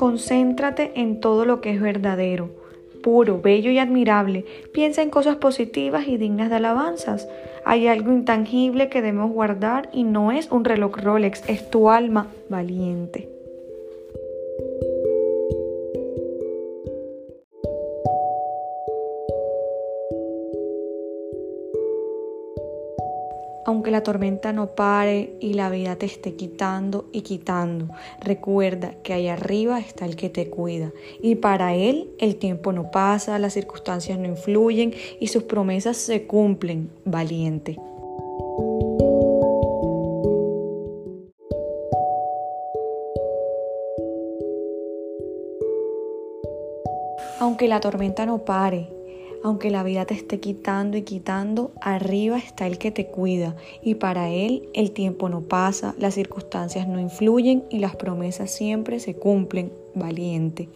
concéntrate 0.00 0.92
en 0.94 1.20
todo 1.20 1.44
lo 1.44 1.60
que 1.60 1.72
es 1.72 1.78
verdadero, 1.78 2.48
puro, 3.02 3.42
bello 3.42 3.70
y 3.70 3.78
admirable. 3.78 4.46
Piensa 4.72 5.02
en 5.02 5.10
cosas 5.10 5.36
positivas 5.36 6.08
y 6.08 6.16
dignas 6.16 6.48
de 6.48 6.56
alabanzas. 6.56 7.28
Hay 7.66 7.86
algo 7.86 8.10
intangible 8.10 8.88
que 8.88 9.02
debemos 9.02 9.30
guardar 9.30 9.90
y 9.92 10.04
no 10.04 10.32
es 10.32 10.50
un 10.50 10.64
reloj 10.64 10.96
Rolex, 10.96 11.46
es 11.50 11.70
tu 11.70 11.90
alma 11.90 12.28
valiente. 12.48 13.39
Aunque 23.70 23.92
la 23.92 24.02
tormenta 24.02 24.52
no 24.52 24.74
pare 24.74 25.36
y 25.38 25.54
la 25.54 25.70
vida 25.70 25.94
te 25.94 26.04
esté 26.04 26.34
quitando 26.34 27.08
y 27.12 27.20
quitando, 27.20 27.88
recuerda 28.20 28.96
que 29.04 29.12
ahí 29.12 29.28
arriba 29.28 29.78
está 29.78 30.06
el 30.06 30.16
que 30.16 30.28
te 30.28 30.50
cuida 30.50 30.90
y 31.22 31.36
para 31.36 31.76
él 31.76 32.10
el 32.18 32.34
tiempo 32.34 32.72
no 32.72 32.90
pasa, 32.90 33.38
las 33.38 33.52
circunstancias 33.52 34.18
no 34.18 34.26
influyen 34.26 34.92
y 35.20 35.28
sus 35.28 35.44
promesas 35.44 35.98
se 35.98 36.26
cumplen, 36.26 36.90
valiente. 37.04 37.78
Aunque 47.38 47.68
la 47.68 47.78
tormenta 47.78 48.26
no 48.26 48.38
pare 48.38 48.99
aunque 49.42 49.70
la 49.70 49.82
vida 49.82 50.04
te 50.04 50.14
esté 50.14 50.40
quitando 50.40 50.96
y 50.96 51.02
quitando, 51.02 51.72
arriba 51.80 52.38
está 52.38 52.66
el 52.66 52.78
que 52.78 52.90
te 52.90 53.06
cuida 53.06 53.56
y 53.82 53.94
para 53.94 54.30
él 54.30 54.68
el 54.74 54.92
tiempo 54.92 55.28
no 55.28 55.40
pasa, 55.42 55.94
las 55.98 56.14
circunstancias 56.14 56.86
no 56.88 57.00
influyen 57.00 57.64
y 57.70 57.78
las 57.78 57.96
promesas 57.96 58.50
siempre 58.50 59.00
se 59.00 59.14
cumplen, 59.14 59.72
valiente. 59.94 60.68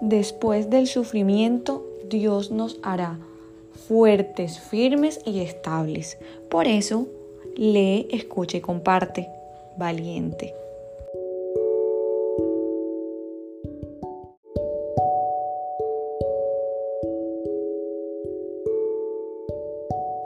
Después 0.00 0.70
del 0.70 0.86
sufrimiento, 0.86 1.84
Dios 2.08 2.50
nos 2.50 2.78
hará 2.82 3.18
fuertes, 3.88 4.58
firmes 4.58 5.20
y 5.26 5.40
estables. 5.40 6.18
Por 6.48 6.66
eso, 6.66 7.06
lee, 7.58 8.06
escucha 8.12 8.56
y 8.56 8.60
comparte. 8.60 9.28
Valiente. 9.76 10.54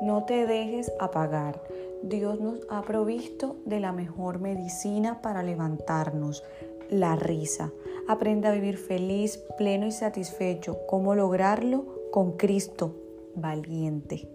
No 0.03 0.25
te 0.27 0.47
dejes 0.47 0.93
apagar. 1.01 1.63
Dios 2.03 2.39
nos 2.39 2.67
ha 2.69 2.83
provisto 2.83 3.57
de 3.65 3.81
la 3.81 3.93
mejor 3.93 4.39
medicina 4.39 5.23
para 5.23 5.43
levantarnos, 5.43 6.45
la 6.91 7.17
risa. 7.17 7.73
Aprende 8.09 8.49
a 8.49 8.53
vivir 8.53 8.77
feliz, 8.77 9.39
pleno 9.57 9.87
y 9.87 9.93
satisfecho. 9.93 10.81
¿Cómo 10.87 11.15
lograrlo? 11.15 12.11
Con 12.11 12.33
Cristo, 12.33 12.95
valiente. 13.37 14.29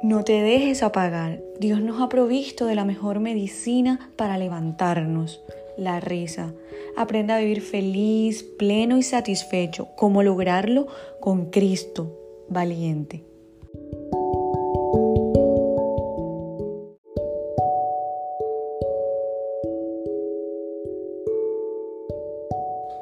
No 0.00 0.22
te 0.22 0.40
dejes 0.42 0.84
apagar. 0.84 1.42
Dios 1.58 1.80
nos 1.80 2.00
ha 2.00 2.08
provisto 2.08 2.66
de 2.66 2.76
la 2.76 2.84
mejor 2.84 3.18
medicina 3.18 4.12
para 4.14 4.38
levantarnos, 4.38 5.42
la 5.76 5.98
risa. 5.98 6.54
Aprenda 6.96 7.34
a 7.34 7.40
vivir 7.40 7.62
feliz, 7.62 8.44
pleno 8.44 8.96
y 8.96 9.02
satisfecho. 9.02 9.88
¿Cómo 9.96 10.22
lograrlo? 10.22 10.86
Con 11.18 11.46
Cristo, 11.46 12.16
valiente. 12.48 13.24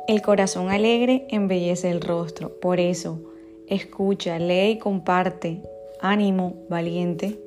El 0.09 0.23
corazón 0.23 0.71
alegre 0.71 1.27
embellece 1.29 1.91
el 1.91 2.01
rostro. 2.01 2.59
Por 2.59 2.81
eso, 2.81 3.21
escucha, 3.67 4.39
lee 4.39 4.71
y 4.71 4.79
comparte 4.79 5.76
Ánimo, 6.01 6.67
valiente. 6.69 7.41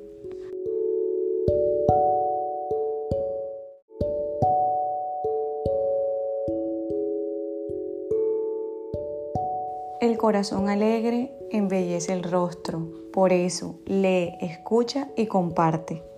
El 10.00 10.18
corazón 10.18 10.68
alegre 10.68 11.36
embellece 11.50 12.12
el 12.12 12.22
rostro. 12.22 12.88
Por 13.12 13.32
eso, 13.32 13.78
lee, 13.86 14.36
escucha 14.40 15.08
y 15.16 15.26
comparte. 15.26 16.09